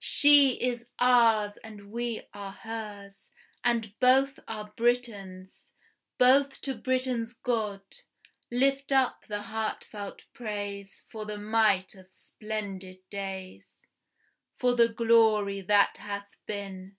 She 0.00 0.50
is 0.62 0.86
ours, 1.00 1.56
and 1.64 1.90
we 1.90 2.22
are 2.32 2.52
hers, 2.52 3.32
And 3.64 3.98
both 3.98 4.38
are 4.46 4.72
Britain's. 4.76 5.70
Both 6.18 6.60
to 6.60 6.76
Britain's 6.76 7.32
God 7.34 7.82
Lift 8.48 8.92
up 8.92 9.24
the 9.26 9.42
heart 9.42 9.82
felt 9.82 10.22
praise 10.32 11.04
for 11.10 11.24
the 11.26 11.36
might 11.36 11.96
of 11.96 12.06
splendid 12.12 13.00
days, 13.10 13.82
For 14.56 14.76
the 14.76 14.88
glory 14.88 15.62
that 15.62 15.96
hath 15.96 16.28
been. 16.46 16.96